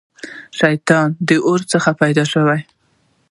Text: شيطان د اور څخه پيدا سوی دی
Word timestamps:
شيطان 0.59 1.07
د 1.27 1.29
اور 1.47 1.59
څخه 1.71 1.89
پيدا 2.01 2.23
سوی 2.33 2.57
دی 2.59 2.61